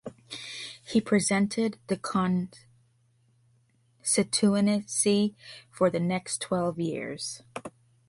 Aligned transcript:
He 0.83 0.97
represented 0.99 1.77
the 1.85 1.95
constituency 4.03 5.35
for 5.69 5.91
the 5.91 5.99
next 5.99 6.41
twelve 6.41 6.79
years. 6.79 7.43